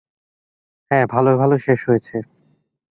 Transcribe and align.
হ্যাঁ, 0.91 1.05
ভালোয় 1.09 1.37
ভালোয় 1.37 1.59
শেষ 1.59 1.79
হয়েছে। 1.87 2.15